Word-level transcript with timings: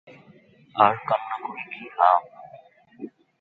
আর 0.75 0.93
কান্না 1.07 1.35
করে 1.43 1.63
কী 1.71 1.83
লাভ? 1.97 2.21